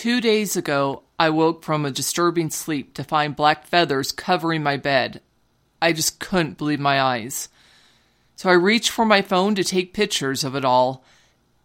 Two 0.00 0.22
days 0.22 0.56
ago, 0.56 1.02
I 1.18 1.28
woke 1.28 1.62
from 1.62 1.84
a 1.84 1.90
disturbing 1.90 2.48
sleep 2.48 2.94
to 2.94 3.04
find 3.04 3.36
black 3.36 3.66
feathers 3.66 4.12
covering 4.12 4.62
my 4.62 4.78
bed. 4.78 5.20
I 5.82 5.92
just 5.92 6.18
couldn't 6.18 6.56
believe 6.56 6.80
my 6.80 6.98
eyes. 6.98 7.50
So 8.34 8.48
I 8.48 8.54
reached 8.54 8.88
for 8.88 9.04
my 9.04 9.20
phone 9.20 9.54
to 9.56 9.62
take 9.62 9.92
pictures 9.92 10.42
of 10.42 10.54
it 10.54 10.64
all, 10.64 11.04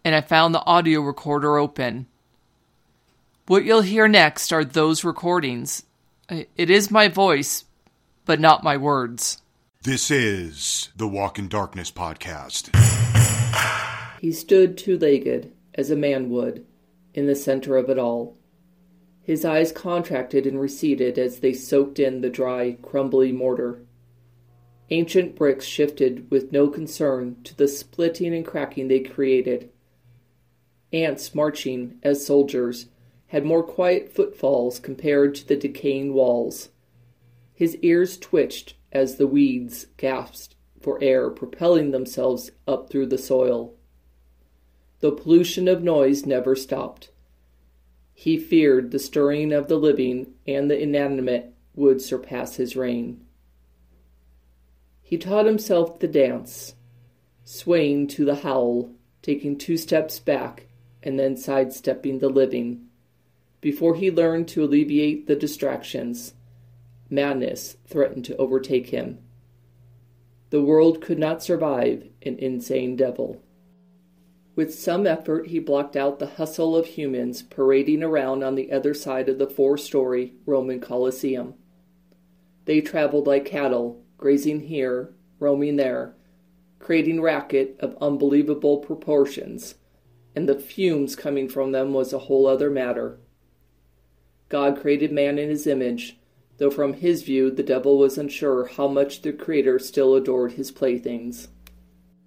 and 0.04 0.14
I 0.14 0.20
found 0.20 0.54
the 0.54 0.62
audio 0.66 1.00
recorder 1.00 1.56
open. 1.56 2.08
What 3.46 3.64
you'll 3.64 3.80
hear 3.80 4.06
next 4.06 4.52
are 4.52 4.66
those 4.66 5.02
recordings. 5.02 5.84
It 6.28 6.68
is 6.68 6.90
my 6.90 7.08
voice, 7.08 7.64
but 8.26 8.38
not 8.38 8.62
my 8.62 8.76
words. 8.76 9.40
This 9.80 10.10
is 10.10 10.90
the 10.94 11.08
Walk 11.08 11.38
in 11.38 11.48
Darkness 11.48 11.90
podcast. 11.90 12.68
He 14.20 14.30
stood 14.30 14.76
two 14.76 14.98
legged, 14.98 15.54
as 15.72 15.90
a 15.90 15.96
man 15.96 16.28
would, 16.28 16.66
in 17.16 17.26
the 17.26 17.34
center 17.34 17.76
of 17.76 17.90
it 17.90 17.98
all. 17.98 18.36
His 19.22 19.44
eyes 19.44 19.72
contracted 19.72 20.46
and 20.46 20.60
receded 20.60 21.18
as 21.18 21.40
they 21.40 21.52
soaked 21.52 21.98
in 21.98 22.20
the 22.20 22.30
dry, 22.30 22.76
crumbly 22.80 23.32
mortar. 23.32 23.82
Ancient 24.90 25.34
bricks 25.34 25.64
shifted 25.64 26.30
with 26.30 26.52
no 26.52 26.68
concern 26.68 27.38
to 27.42 27.56
the 27.56 27.66
splitting 27.66 28.32
and 28.32 28.46
cracking 28.46 28.86
they 28.86 29.00
created. 29.00 29.70
Ants 30.92 31.34
marching 31.34 31.98
as 32.04 32.24
soldiers 32.24 32.86
had 33.28 33.44
more 33.44 33.64
quiet 33.64 34.14
footfalls 34.14 34.78
compared 34.78 35.34
to 35.34 35.48
the 35.48 35.56
decaying 35.56 36.14
walls. 36.14 36.68
His 37.52 37.76
ears 37.78 38.16
twitched 38.16 38.74
as 38.92 39.16
the 39.16 39.26
weeds 39.26 39.86
gasped 39.96 40.54
for 40.80 41.02
air, 41.02 41.30
propelling 41.30 41.90
themselves 41.90 42.52
up 42.68 42.88
through 42.90 43.06
the 43.06 43.18
soil. 43.18 43.74
The 45.00 45.12
pollution 45.12 45.68
of 45.68 45.82
noise 45.82 46.24
never 46.24 46.56
stopped. 46.56 47.10
He 48.14 48.38
feared 48.38 48.90
the 48.90 48.98
stirring 48.98 49.52
of 49.52 49.68
the 49.68 49.76
living 49.76 50.34
and 50.46 50.70
the 50.70 50.80
inanimate 50.80 51.52
would 51.74 52.00
surpass 52.00 52.56
his 52.56 52.76
reign. 52.76 53.24
He 55.02 55.18
taught 55.18 55.46
himself 55.46 56.00
the 56.00 56.08
dance, 56.08 56.74
swaying 57.44 58.08
to 58.08 58.24
the 58.24 58.36
howl, 58.36 58.90
taking 59.22 59.56
two 59.56 59.76
steps 59.76 60.18
back, 60.18 60.66
and 61.02 61.18
then 61.18 61.36
sidestepping 61.36 62.18
the 62.18 62.28
living. 62.28 62.88
Before 63.60 63.94
he 63.94 64.10
learned 64.10 64.48
to 64.48 64.64
alleviate 64.64 65.26
the 65.26 65.36
distractions, 65.36 66.34
madness 67.10 67.76
threatened 67.86 68.24
to 68.24 68.36
overtake 68.36 68.88
him. 68.88 69.18
The 70.50 70.62
world 70.62 71.00
could 71.00 71.18
not 71.18 71.42
survive 71.42 72.08
an 72.22 72.38
insane 72.38 72.96
devil. 72.96 73.42
With 74.56 74.74
some 74.74 75.06
effort, 75.06 75.48
he 75.48 75.58
blocked 75.58 75.96
out 75.96 76.18
the 76.18 76.26
hustle 76.26 76.74
of 76.74 76.86
humans 76.86 77.42
parading 77.42 78.02
around 78.02 78.42
on 78.42 78.54
the 78.54 78.72
other 78.72 78.94
side 78.94 79.28
of 79.28 79.38
the 79.38 79.46
four 79.46 79.76
story 79.76 80.32
Roman 80.46 80.80
Colosseum. 80.80 81.54
They 82.64 82.80
traveled 82.80 83.26
like 83.26 83.44
cattle, 83.44 84.02
grazing 84.16 84.60
here, 84.60 85.14
roaming 85.38 85.76
there, 85.76 86.14
creating 86.78 87.20
racket 87.20 87.76
of 87.80 87.98
unbelievable 88.00 88.78
proportions, 88.78 89.74
and 90.34 90.48
the 90.48 90.58
fumes 90.58 91.16
coming 91.16 91.50
from 91.50 91.72
them 91.72 91.92
was 91.92 92.14
a 92.14 92.20
whole 92.20 92.46
other 92.46 92.70
matter. 92.70 93.18
God 94.48 94.80
created 94.80 95.12
man 95.12 95.38
in 95.38 95.50
his 95.50 95.66
image, 95.66 96.18
though 96.56 96.70
from 96.70 96.94
his 96.94 97.22
view 97.22 97.50
the 97.50 97.62
devil 97.62 97.98
was 97.98 98.16
unsure 98.16 98.66
how 98.66 98.88
much 98.88 99.20
the 99.20 99.34
Creator 99.34 99.80
still 99.80 100.14
adored 100.14 100.52
his 100.52 100.70
playthings. 100.70 101.48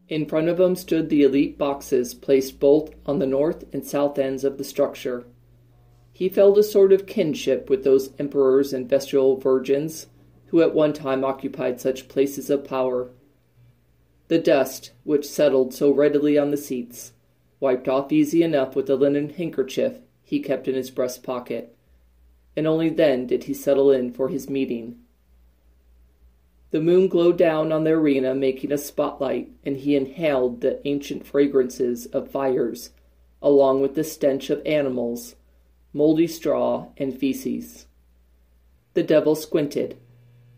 In 0.10 0.26
front 0.26 0.50
of 0.50 0.60
him 0.60 0.76
stood 0.76 1.10
the 1.10 1.22
elite 1.22 1.58
boxes 1.58 2.16
placed 2.16 2.60
both 2.60 2.96
on 3.06 3.20
the 3.20 3.28
north 3.28 3.64
and 3.72 3.86
south 3.86 4.18
ends 4.18 4.44
of 4.44 4.58
the 4.58 4.64
structure. 4.64 5.26
He 6.12 6.28
felt 6.30 6.58
a 6.58 6.64
sort 6.64 6.92
of 6.92 7.06
kinship 7.06 7.70
with 7.70 7.84
those 7.84 8.12
emperors 8.18 8.74
and 8.74 8.90
vestal 8.90 9.38
virgins 9.38 10.08
who 10.48 10.64
at 10.64 10.74
one 10.74 10.94
time 10.94 11.24
occupied 11.24 11.80
such 11.80 12.08
places 12.08 12.50
of 12.50 12.66
power. 12.66 13.12
The 14.30 14.40
dust, 14.40 14.94
which 15.04 15.28
settled 15.28 15.76
so 15.76 15.92
readily 15.92 16.40
on 16.40 16.50
the 16.50 16.58
seats, 16.58 17.14
wiped 17.60 17.88
off 17.88 18.12
easy 18.12 18.42
enough 18.42 18.76
with 18.76 18.90
a 18.90 18.96
linen 18.96 19.30
handkerchief 19.30 20.00
he 20.24 20.40
kept 20.40 20.68
in 20.68 20.74
his 20.74 20.90
breast 20.90 21.22
pocket, 21.22 21.78
and 22.56 22.66
only 22.66 22.90
then 22.90 23.28
did 23.28 23.44
he 23.44 23.54
settle 23.54 23.92
in 23.92 24.12
for 24.12 24.30
his 24.30 24.50
meeting. 24.50 24.98
The 26.72 26.82
moon 26.82 27.08
glowed 27.08 27.38
down 27.38 27.72
on 27.72 27.84
the 27.84 27.92
arena, 27.92 28.36
making 28.36 28.72
a 28.72 28.78
spotlight, 28.78 29.50
and 29.64 29.78
he 29.78 29.96
inhaled 29.96 30.62
the 30.62 30.86
ancient 30.88 31.26
fragrances 31.26 32.06
of 32.08 32.30
fires, 32.30 32.92
along 33.42 33.82
with 33.82 33.96
the 33.96 34.04
stench 34.04 34.50
of 34.50 34.62
animals, 34.66 35.36
moldy 35.94 36.28
straw, 36.28 36.90
and 36.98 37.18
feces. 37.18 37.88
The 38.94 39.02
devil 39.02 39.34
squinted, 39.34 39.98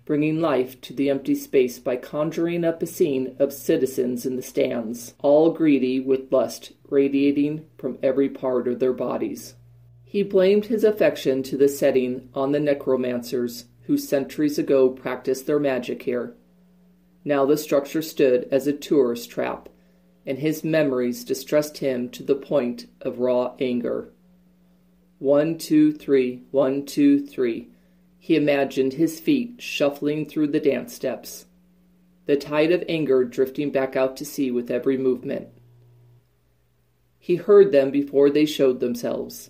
bringing 0.03 0.41
life 0.41 0.81
to 0.81 0.93
the 0.93 1.09
empty 1.09 1.35
space 1.35 1.79
by 1.79 1.95
conjuring 1.95 2.65
up 2.65 2.83
a 2.83 2.87
scene 2.87 3.35
of 3.39 3.53
citizens 3.53 4.25
in 4.25 4.35
the 4.35 4.41
stands, 4.41 5.13
all 5.19 5.51
greedy 5.51 6.01
with 6.01 6.31
lust 6.31 6.73
radiating 6.89 7.65
from 7.77 7.97
every 8.03 8.27
part 8.27 8.67
of 8.67 8.79
their 8.79 8.91
bodies. 8.91 9.55
He 10.03 10.23
blamed 10.23 10.65
his 10.65 10.83
affection 10.83 11.41
to 11.43 11.55
the 11.55 11.69
setting 11.69 12.27
on 12.33 12.51
the 12.51 12.59
necromancers 12.59 13.65
who 13.83 13.97
centuries 13.97 14.57
ago 14.57 14.89
practiced 14.89 15.47
their 15.47 15.59
magic 15.59 16.03
here. 16.03 16.35
Now 17.23 17.45
the 17.45 17.57
structure 17.57 18.01
stood 18.01 18.47
as 18.51 18.67
a 18.67 18.73
tourist 18.73 19.29
trap, 19.29 19.69
and 20.25 20.39
his 20.39 20.63
memories 20.63 21.23
distressed 21.23 21.79
him 21.79 22.09
to 22.09 22.23
the 22.23 22.35
point 22.35 22.87
of 23.01 23.19
raw 23.19 23.55
anger. 23.59 24.11
One, 25.19 25.57
two, 25.57 25.93
three, 25.93 26.43
one, 26.51 26.85
two, 26.85 27.25
three 27.25 27.69
he 28.23 28.35
imagined 28.35 28.93
his 28.93 29.19
feet 29.19 29.55
shuffling 29.57 30.27
through 30.27 30.45
the 30.45 30.59
dance 30.59 30.93
steps, 30.93 31.47
the 32.27 32.37
tide 32.37 32.71
of 32.71 32.83
anger 32.87 33.23
drifting 33.23 33.71
back 33.71 33.95
out 33.95 34.15
to 34.15 34.23
sea 34.23 34.51
with 34.51 34.69
every 34.69 34.95
movement. 34.95 35.47
He 37.17 37.37
heard 37.37 37.71
them 37.71 37.89
before 37.89 38.29
they 38.29 38.45
showed 38.45 38.79
themselves. 38.79 39.49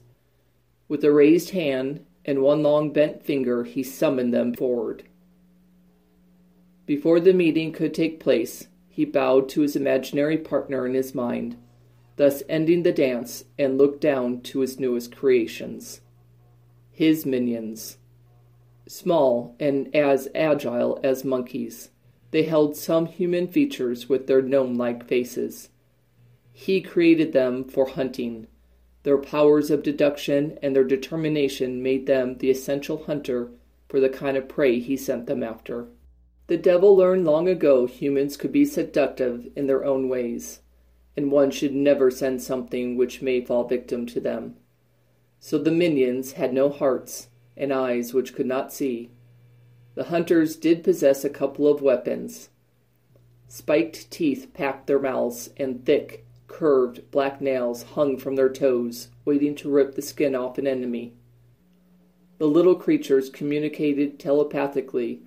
With 0.88 1.04
a 1.04 1.12
raised 1.12 1.50
hand 1.50 2.06
and 2.26 2.42
one 2.42 2.64
long 2.64 2.92
bent 2.92 3.24
finger, 3.24 3.64
he 3.64 3.84
summoned 3.84 4.34
them 4.34 4.54
forward. 4.54 5.04
Before 6.86 7.20
the 7.20 7.34
meeting 7.34 7.72
could 7.72 7.94
take 7.94 8.20
place, 8.20 8.68
he 8.90 9.06
bowed 9.06 9.48
to 9.50 9.62
his 9.62 9.76
imaginary 9.76 10.38
partner 10.38 10.86
in 10.86 10.94
his 10.94 11.16
mind, 11.16 11.58
thus 12.18 12.44
ending 12.50 12.84
the 12.84 12.92
dance 12.92 13.46
and 13.58 13.78
looked 13.78 14.02
down 14.02 14.42
to 14.42 14.60
his 14.60 14.80
newest 14.80 15.16
creations. 15.16 16.02
His 16.92 17.26
minions 17.26 17.98
small 18.92 19.56
and 19.58 19.94
as 19.96 20.28
agile 20.36 21.00
as 21.02 21.24
monkeys. 21.24 21.92
They 22.32 22.44
held 22.44 22.76
some 22.76 23.06
human 23.06 23.48
features 23.48 24.10
with 24.10 24.28
their 24.28 24.42
gnome 24.42 24.76
like 24.76 25.08
faces. 25.08 25.70
He 26.52 26.82
created 26.82 27.32
them 27.32 27.64
for 27.64 27.88
hunting. 27.88 28.48
Their 29.04 29.18
powers 29.18 29.72
of 29.72 29.84
deduction 29.84 30.60
and 30.62 30.76
their 30.76 30.84
determination 30.84 31.82
made 31.82 32.06
them 32.06 32.38
the 32.38 32.52
essential 32.52 33.04
hunter 33.04 33.50
for 33.90 34.00
the 34.00 34.10
kind 34.10 34.38
of 34.38 34.48
prey 34.48 34.80
he 34.80 34.96
sent 34.96 35.26
them 35.26 35.42
after. 35.44 35.88
The 36.48 36.58
devil 36.58 36.96
learned 36.96 37.26
long 37.26 37.48
ago 37.48 37.88
humans 37.88 38.38
could 38.38 38.52
be 38.52 38.66
seductive 38.66 39.48
in 39.56 39.68
their 39.68 39.86
own 39.86 40.10
ways, 40.10 40.62
and 41.18 41.32
one 41.32 41.52
should 41.52 41.74
never 41.74 42.12
send 42.12 42.42
something 42.42 42.96
which 42.96 43.22
may 43.22 43.42
fall 43.42 43.64
victim 43.68 44.06
to 44.08 44.20
them. 44.20 44.56
So 45.40 45.58
the 45.58 45.72
minions 45.72 46.34
had 46.34 46.54
no 46.54 46.70
hearts 46.70 47.30
and 47.58 47.74
eyes 47.74 48.14
which 48.14 48.34
could 48.34 48.46
not 48.46 48.72
see. 48.72 49.12
The 49.96 50.06
hunters 50.06 50.56
did 50.56 50.84
possess 50.84 51.26
a 51.26 51.30
couple 51.30 51.68
of 51.68 51.82
weapons. 51.82 52.50
Spiked 53.48 54.10
teeth 54.12 54.52
packed 54.54 54.88
their 54.88 55.00
mouths, 55.00 55.50
and 55.58 55.86
thick, 55.86 56.26
curved 56.52 57.10
black 57.10 57.42
nails 57.42 57.84
hung 57.84 58.18
from 58.18 58.36
their 58.36 58.50
toes, 58.52 59.08
waiting 59.26 59.56
to 59.56 59.72
rip 59.72 59.96
the 59.96 60.02
skin 60.02 60.36
off 60.36 60.58
an 60.58 60.68
enemy. 60.68 61.14
The 62.38 62.48
little 62.48 62.76
creatures 62.76 63.30
communicated 63.30 64.20
telepathically 64.20 65.22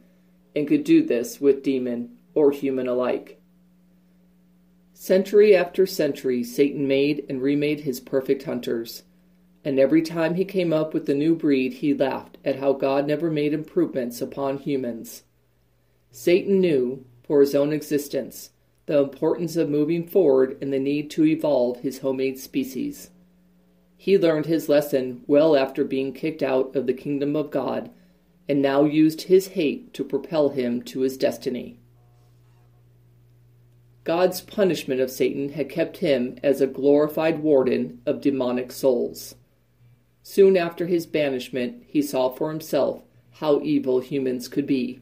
and 0.54 0.68
could 0.68 0.84
do 0.84 1.02
this 1.02 1.40
with 1.40 1.62
demon 1.62 2.16
or 2.34 2.50
human 2.50 2.86
alike. 2.86 3.40
Century 4.92 5.56
after 5.56 5.86
century, 5.86 6.44
Satan 6.44 6.86
made 6.86 7.24
and 7.28 7.42
remade 7.42 7.80
his 7.80 8.00
perfect 8.00 8.44
hunters 8.44 9.02
and 9.64 9.78
every 9.78 10.02
time 10.02 10.34
he 10.34 10.44
came 10.44 10.72
up 10.72 10.92
with 10.92 11.08
a 11.08 11.14
new 11.14 11.34
breed, 11.34 11.74
he 11.74 11.94
laughed 11.94 12.36
at 12.44 12.58
how 12.58 12.74
God 12.74 13.06
never 13.06 13.30
made 13.30 13.54
improvements 13.54 14.20
upon 14.20 14.58
humans. 14.58 15.22
Satan 16.10 16.60
knew, 16.60 17.06
for 17.26 17.40
his 17.40 17.54
own 17.54 17.72
existence, 17.72 18.50
the 18.86 18.98
importance 18.98 19.56
of 19.56 19.68
moving 19.68 20.06
forward 20.06 20.58
and 20.60 20.72
the 20.72 20.78
need 20.78 21.10
to 21.10 21.24
evolve 21.24 21.80
his 21.80 21.98
homemade 21.98 22.38
species. 22.38 23.10
He 23.96 24.18
learned 24.18 24.46
his 24.46 24.68
lesson 24.68 25.22
well 25.26 25.56
after 25.56 25.84
being 25.84 26.12
kicked 26.12 26.42
out 26.42 26.76
of 26.76 26.86
the 26.86 26.92
kingdom 26.92 27.34
of 27.34 27.50
God, 27.50 27.90
and 28.46 28.60
now 28.60 28.84
used 28.84 29.22
his 29.22 29.48
hate 29.48 29.94
to 29.94 30.04
propel 30.04 30.50
him 30.50 30.82
to 30.82 31.00
his 31.00 31.16
destiny. 31.16 31.78
God's 34.04 34.42
punishment 34.42 35.00
of 35.00 35.10
Satan 35.10 35.50
had 35.50 35.70
kept 35.70 35.98
him 35.98 36.36
as 36.42 36.60
a 36.60 36.66
glorified 36.66 37.42
warden 37.42 38.02
of 38.04 38.20
demonic 38.20 38.70
souls. 38.70 39.36
Soon 40.22 40.58
after 40.58 40.86
his 40.86 41.06
banishment, 41.06 41.84
he 41.86 42.02
saw 42.02 42.28
for 42.28 42.50
himself 42.50 43.02
how 43.32 43.62
evil 43.62 44.00
humans 44.00 44.46
could 44.46 44.66
be, 44.66 45.00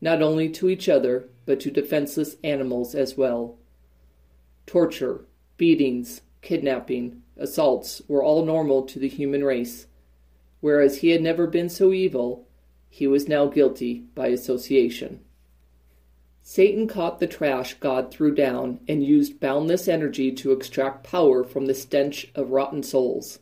not 0.00 0.20
only 0.20 0.48
to 0.48 0.68
each 0.68 0.88
other, 0.88 1.28
but 1.46 1.60
to 1.60 1.70
defenseless 1.70 2.36
animals 2.42 2.94
as 2.94 3.16
well. 3.16 3.56
Torture, 4.66 5.26
beatings, 5.56 6.22
kidnapping, 6.42 7.22
assaults 7.36 8.02
were 8.08 8.22
all 8.22 8.44
normal 8.44 8.82
to 8.82 8.98
the 8.98 9.08
human 9.08 9.44
race. 9.44 9.86
Whereas 10.60 10.98
he 10.98 11.10
had 11.10 11.22
never 11.22 11.46
been 11.46 11.68
so 11.68 11.92
evil, 11.92 12.46
he 12.88 13.06
was 13.06 13.28
now 13.28 13.46
guilty 13.46 14.04
by 14.14 14.28
association. 14.28 15.20
Satan 16.46 16.86
caught 16.86 17.20
the 17.20 17.26
trash 17.26 17.74
God 17.80 18.10
threw 18.10 18.34
down 18.34 18.80
and 18.86 19.02
used 19.02 19.40
boundless 19.40 19.88
energy 19.88 20.30
to 20.32 20.52
extract 20.52 21.02
power 21.02 21.42
from 21.42 21.66
the 21.66 21.74
stench 21.74 22.30
of 22.34 22.50
rotten 22.50 22.82
souls. 22.82 23.38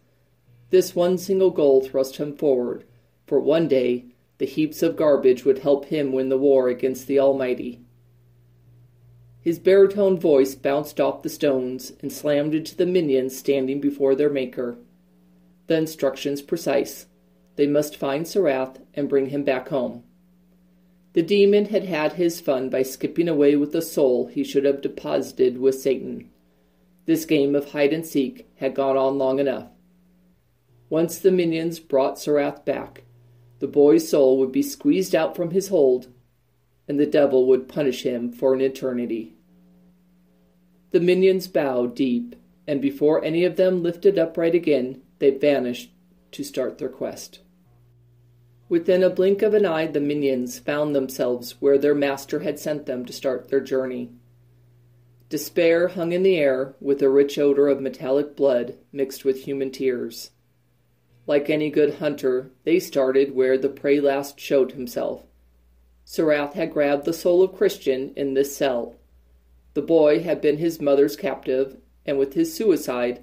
This 0.70 0.94
one 0.94 1.18
single 1.18 1.50
goal 1.50 1.82
thrust 1.82 2.16
him 2.16 2.36
forward, 2.36 2.84
for 3.26 3.40
one 3.40 3.68
day 3.68 4.06
the 4.38 4.46
heaps 4.46 4.82
of 4.82 4.96
garbage 4.96 5.44
would 5.44 5.58
help 5.58 5.84
him 5.86 6.12
win 6.12 6.28
the 6.28 6.38
war 6.38 6.68
against 6.68 7.06
the 7.06 7.18
Almighty. 7.18 7.81
His 9.42 9.58
baritone 9.58 10.16
voice 10.18 10.54
bounced 10.54 11.00
off 11.00 11.22
the 11.22 11.28
stones 11.28 11.92
and 12.00 12.12
slammed 12.12 12.54
into 12.54 12.76
the 12.76 12.86
minions 12.86 13.36
standing 13.36 13.80
before 13.80 14.14
their 14.14 14.30
maker. 14.30 14.78
The 15.66 15.76
instructions 15.76 16.40
precise. 16.40 17.06
They 17.56 17.66
must 17.66 17.96
find 17.96 18.24
Surath 18.24 18.78
and 18.94 19.08
bring 19.08 19.30
him 19.30 19.42
back 19.42 19.68
home. 19.68 20.04
The 21.14 21.22
demon 21.22 21.66
had 21.66 21.84
had 21.84 22.12
his 22.12 22.40
fun 22.40 22.70
by 22.70 22.82
skipping 22.82 23.28
away 23.28 23.56
with 23.56 23.72
the 23.72 23.82
soul 23.82 24.26
he 24.26 24.44
should 24.44 24.64
have 24.64 24.80
deposited 24.80 25.58
with 25.58 25.80
Satan. 25.80 26.30
This 27.04 27.24
game 27.24 27.56
of 27.56 27.72
hide 27.72 27.92
and 27.92 28.06
seek 28.06 28.48
had 28.56 28.76
gone 28.76 28.96
on 28.96 29.18
long 29.18 29.40
enough. 29.40 29.66
Once 30.88 31.18
the 31.18 31.32
minions 31.32 31.80
brought 31.80 32.16
Surath 32.16 32.64
back, 32.64 33.02
the 33.58 33.66
boy's 33.66 34.08
soul 34.08 34.38
would 34.38 34.52
be 34.52 34.62
squeezed 34.62 35.16
out 35.16 35.34
from 35.34 35.50
his 35.50 35.68
hold, 35.68 36.06
and 36.88 36.98
the 36.98 37.06
devil 37.06 37.46
would 37.46 37.68
punish 37.68 38.02
him 38.02 38.32
for 38.32 38.54
an 38.54 38.60
eternity. 38.60 39.34
The 40.90 41.00
minions 41.00 41.48
bowed 41.48 41.94
deep, 41.94 42.36
and 42.66 42.80
before 42.80 43.24
any 43.24 43.44
of 43.44 43.56
them 43.56 43.82
lifted 43.82 44.18
upright 44.18 44.54
again, 44.54 45.02
they 45.18 45.30
vanished 45.30 45.92
to 46.32 46.44
start 46.44 46.78
their 46.78 46.88
quest. 46.88 47.40
Within 48.68 49.02
a 49.02 49.10
blink 49.10 49.42
of 49.42 49.54
an 49.54 49.66
eye, 49.66 49.86
the 49.86 50.00
minions 50.00 50.58
found 50.58 50.94
themselves 50.94 51.60
where 51.60 51.78
their 51.78 51.94
master 51.94 52.40
had 52.40 52.58
sent 52.58 52.86
them 52.86 53.04
to 53.04 53.12
start 53.12 53.48
their 53.48 53.60
journey. 53.60 54.10
Despair 55.28 55.88
hung 55.88 56.12
in 56.12 56.22
the 56.22 56.36
air 56.36 56.74
with 56.80 57.02
a 57.02 57.08
rich 57.08 57.38
odor 57.38 57.68
of 57.68 57.80
metallic 57.80 58.36
blood 58.36 58.76
mixed 58.92 59.24
with 59.24 59.44
human 59.44 59.70
tears. 59.70 60.30
Like 61.26 61.48
any 61.48 61.70
good 61.70 61.94
hunter, 61.94 62.50
they 62.64 62.80
started 62.80 63.34
where 63.34 63.56
the 63.56 63.68
prey 63.68 64.00
last 64.00 64.40
showed 64.40 64.72
himself. 64.72 65.24
Surath 66.04 66.54
had 66.54 66.72
grabbed 66.72 67.04
the 67.04 67.12
soul 67.12 67.42
of 67.42 67.54
Christian 67.54 68.12
in 68.16 68.34
this 68.34 68.54
cell. 68.54 68.96
The 69.74 69.82
boy 69.82 70.20
had 70.20 70.40
been 70.40 70.58
his 70.58 70.80
mother's 70.80 71.16
captive, 71.16 71.78
and 72.04 72.18
with 72.18 72.34
his 72.34 72.52
suicide, 72.52 73.22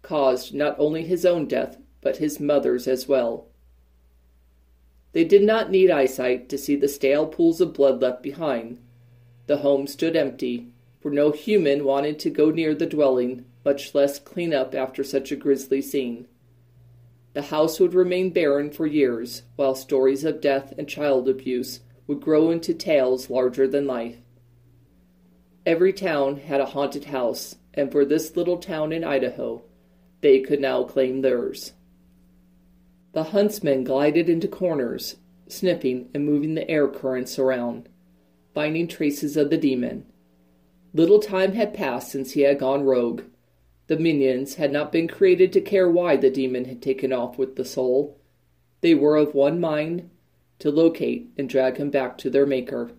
caused 0.00 0.54
not 0.54 0.76
only 0.78 1.02
his 1.02 1.26
own 1.26 1.46
death, 1.46 1.76
but 2.00 2.18
his 2.18 2.40
mother's 2.40 2.86
as 2.86 3.08
well. 3.08 3.48
They 5.12 5.24
did 5.24 5.42
not 5.42 5.70
need 5.70 5.90
eyesight 5.90 6.48
to 6.48 6.56
see 6.56 6.76
the 6.76 6.88
stale 6.88 7.26
pools 7.26 7.60
of 7.60 7.74
blood 7.74 8.00
left 8.00 8.22
behind. 8.22 8.78
The 9.46 9.58
home 9.58 9.86
stood 9.86 10.16
empty, 10.16 10.68
for 11.00 11.10
no 11.10 11.30
human 11.32 11.84
wanted 11.84 12.18
to 12.20 12.30
go 12.30 12.50
near 12.50 12.74
the 12.74 12.86
dwelling, 12.86 13.44
much 13.64 13.94
less 13.94 14.18
clean 14.18 14.54
up 14.54 14.74
after 14.74 15.04
such 15.04 15.30
a 15.30 15.36
grisly 15.36 15.82
scene. 15.82 16.26
The 17.34 17.42
house 17.42 17.80
would 17.80 17.92
remain 17.92 18.30
barren 18.30 18.70
for 18.70 18.86
years, 18.86 19.42
while 19.56 19.74
stories 19.74 20.24
of 20.24 20.40
death 20.40 20.72
and 20.78 20.88
child 20.88 21.28
abuse 21.28 21.80
would 22.06 22.20
grow 22.20 22.50
into 22.50 22.74
tales 22.74 23.30
larger 23.30 23.66
than 23.66 23.86
life. 23.86 24.18
Every 25.66 25.92
town 25.92 26.36
had 26.36 26.60
a 26.60 26.66
haunted 26.66 27.04
house, 27.04 27.56
and 27.72 27.90
for 27.90 28.04
this 28.04 28.36
little 28.36 28.58
town 28.58 28.92
in 28.92 29.02
Idaho, 29.02 29.62
they 30.20 30.40
could 30.40 30.60
now 30.60 30.84
claim 30.84 31.22
theirs. 31.22 31.72
The 33.12 33.24
huntsmen 33.24 33.84
glided 33.84 34.28
into 34.28 34.48
corners, 34.48 35.16
sniffing 35.48 36.10
and 36.14 36.26
moving 36.26 36.54
the 36.54 36.68
air 36.70 36.88
currents 36.88 37.38
around, 37.38 37.88
finding 38.54 38.88
traces 38.88 39.36
of 39.36 39.50
the 39.50 39.56
demon. 39.56 40.04
Little 40.92 41.20
time 41.20 41.52
had 41.52 41.74
passed 41.74 42.10
since 42.10 42.32
he 42.32 42.42
had 42.42 42.58
gone 42.58 42.84
rogue. 42.84 43.22
The 43.86 43.98
minions 43.98 44.56
had 44.56 44.72
not 44.72 44.92
been 44.92 45.08
created 45.08 45.52
to 45.52 45.60
care 45.60 45.88
why 45.88 46.16
the 46.16 46.30
demon 46.30 46.66
had 46.66 46.82
taken 46.82 47.12
off 47.12 47.38
with 47.38 47.56
the 47.56 47.64
soul. 47.64 48.18
They 48.80 48.94
were 48.94 49.16
of 49.16 49.34
one 49.34 49.60
mind 49.60 50.10
to 50.64 50.70
locate 50.70 51.28
and 51.36 51.46
drag 51.46 51.76
him 51.76 51.90
back 51.90 52.16
to 52.16 52.30
their 52.30 52.46
maker. 52.46 52.90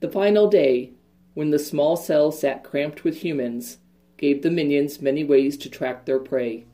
The 0.00 0.10
final 0.10 0.48
day, 0.48 0.94
when 1.32 1.50
the 1.50 1.60
small 1.60 1.96
cell 1.96 2.32
sat 2.32 2.64
cramped 2.64 3.04
with 3.04 3.18
humans, 3.18 3.78
gave 4.16 4.42
the 4.42 4.50
minions 4.50 5.00
many 5.00 5.22
ways 5.22 5.56
to 5.58 5.70
track 5.70 6.06
their 6.06 6.18
prey. 6.18 6.66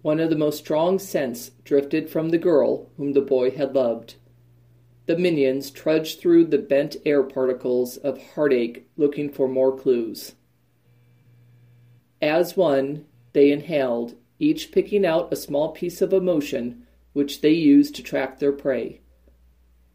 One 0.00 0.18
of 0.18 0.30
the 0.30 0.34
most 0.36 0.60
strong 0.60 0.98
scents 0.98 1.50
drifted 1.62 2.08
from 2.08 2.30
the 2.30 2.38
girl 2.38 2.88
whom 2.96 3.12
the 3.12 3.20
boy 3.20 3.50
had 3.50 3.74
loved. 3.74 4.14
The 5.04 5.18
minions 5.18 5.70
trudged 5.70 6.18
through 6.18 6.46
the 6.46 6.56
bent 6.56 6.96
air 7.04 7.22
particles 7.22 7.98
of 7.98 8.32
heartache 8.32 8.88
looking 8.96 9.30
for 9.30 9.46
more 9.46 9.76
clues. 9.76 10.36
As 12.22 12.56
one, 12.56 13.04
they 13.34 13.52
inhaled, 13.52 14.14
each 14.38 14.72
picking 14.72 15.04
out 15.04 15.30
a 15.30 15.36
small 15.36 15.72
piece 15.72 16.00
of 16.00 16.14
emotion 16.14 16.86
which 17.18 17.40
they 17.40 17.50
used 17.50 17.96
to 17.96 18.02
track 18.02 18.38
their 18.38 18.52
prey. 18.52 19.00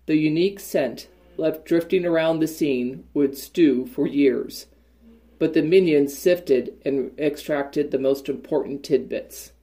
The 0.08 0.18
unique 0.18 0.60
scent 0.60 1.08
left 1.38 1.64
drifting 1.64 2.06
around 2.06 2.40
the 2.40 2.48
scene 2.48 3.06
would 3.14 3.38
stew 3.38 3.86
for 3.86 4.06
years, 4.06 4.66
but 5.40 5.54
the 5.54 5.62
minions 5.62 6.18
sifted 6.18 6.74
and 6.84 7.18
extracted 7.18 7.92
the 7.92 7.98
most 7.98 8.28
important 8.28 8.84
tidbits. 8.84 9.54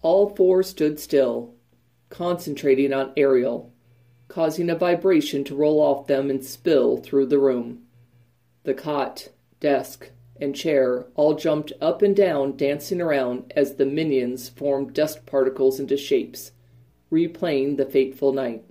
All 0.00 0.30
four 0.34 0.62
stood 0.62 0.98
still, 0.98 1.52
concentrating 2.08 2.94
on 2.94 3.12
Ariel, 3.18 3.70
causing 4.28 4.70
a 4.70 4.74
vibration 4.74 5.44
to 5.44 5.54
roll 5.54 5.80
off 5.80 6.06
them 6.06 6.30
and 6.30 6.42
spill 6.42 6.96
through 6.96 7.26
the 7.26 7.38
room. 7.38 7.82
The 8.62 8.72
cot, 8.72 9.28
desk, 9.60 10.10
and 10.40 10.56
chair 10.56 11.04
all 11.16 11.34
jumped 11.34 11.74
up 11.82 12.00
and 12.00 12.16
down, 12.16 12.56
dancing 12.56 13.02
around 13.02 13.52
as 13.54 13.74
the 13.74 13.84
minions 13.84 14.48
formed 14.48 14.94
dust 14.94 15.26
particles 15.26 15.78
into 15.78 15.98
shapes, 15.98 16.52
replaying 17.10 17.76
the 17.76 17.86
fateful 17.86 18.32
night. 18.32 18.64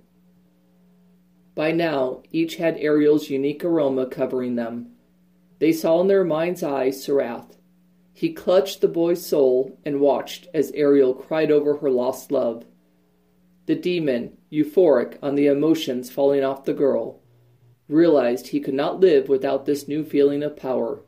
By 1.54 1.72
now, 1.72 2.22
each 2.30 2.56
had 2.56 2.76
Ariel's 2.78 3.30
unique 3.30 3.64
aroma 3.64 4.06
covering 4.06 4.54
them. 4.54 4.92
They 5.58 5.72
saw 5.72 6.00
in 6.00 6.06
their 6.06 6.24
mind's 6.24 6.62
eye 6.62 6.90
Surath, 6.90 7.58
he 8.18 8.32
clutched 8.32 8.80
the 8.80 8.88
boy's 8.88 9.24
soul 9.24 9.78
and 9.84 10.00
watched 10.00 10.48
as 10.52 10.72
Ariel 10.72 11.14
cried 11.14 11.52
over 11.52 11.76
her 11.76 11.88
lost 11.88 12.32
love. 12.32 12.64
The 13.66 13.76
demon, 13.76 14.38
euphoric 14.50 15.18
on 15.22 15.36
the 15.36 15.46
emotions 15.46 16.10
falling 16.10 16.42
off 16.42 16.64
the 16.64 16.74
girl, 16.74 17.20
realized 17.86 18.48
he 18.48 18.58
could 18.58 18.74
not 18.74 18.98
live 18.98 19.28
without 19.28 19.66
this 19.66 19.86
new 19.86 20.02
feeling 20.02 20.42
of 20.42 20.56
power. 20.56 21.04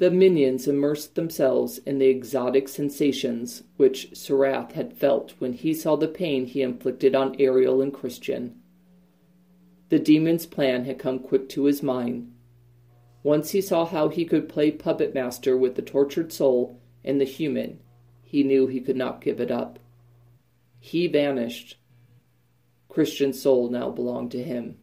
The 0.00 0.10
minions 0.10 0.66
immersed 0.66 1.14
themselves 1.14 1.76
in 1.76 1.98
the 1.98 2.06
exotic 2.06 2.68
sensations 2.68 3.64
which 3.76 4.12
Surath 4.12 4.72
had 4.72 4.94
felt 4.94 5.32
when 5.38 5.52
he 5.52 5.74
saw 5.74 5.94
the 5.94 6.08
pain 6.08 6.46
he 6.46 6.62
inflicted 6.62 7.14
on 7.14 7.36
Ariel 7.38 7.82
and 7.82 7.92
Christian. 7.92 8.62
The 9.90 9.98
demon's 9.98 10.46
plan 10.46 10.86
had 10.86 10.98
come 10.98 11.18
quick 11.18 11.50
to 11.50 11.66
his 11.66 11.82
mind, 11.82 12.32
once 13.22 13.50
he 13.50 13.60
saw 13.60 13.84
how 13.84 14.08
he 14.08 14.24
could 14.24 14.48
play 14.48 14.70
puppet 14.70 15.12
master 15.12 15.54
with 15.54 15.74
the 15.74 15.82
tortured 15.82 16.32
soul 16.32 16.80
and 17.04 17.20
the 17.20 17.26
human, 17.26 17.78
he 18.22 18.42
knew 18.42 18.66
he 18.66 18.80
could 18.80 18.96
not 18.96 19.20
give 19.20 19.38
it 19.38 19.50
up. 19.50 19.78
He 20.78 21.06
vanished. 21.08 21.76
Christian's 22.88 23.42
soul 23.42 23.68
now 23.68 23.90
belonged 23.90 24.30
to 24.30 24.42
him. 24.42 24.78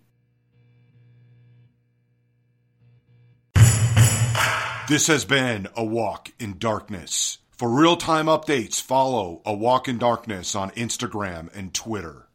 This 4.88 5.08
has 5.08 5.26
been 5.26 5.68
A 5.76 5.84
Walk 5.84 6.32
in 6.40 6.60
Darkness. 6.60 7.40
For 7.52 7.70
real 7.70 7.98
time 7.98 8.28
updates, 8.28 8.82
follow 8.82 9.42
A 9.46 9.54
Walk 9.54 9.90
in 9.90 9.98
Darkness 9.98 10.56
on 10.56 10.72
Instagram 10.72 11.54
and 11.54 11.74
Twitter. 11.74 12.27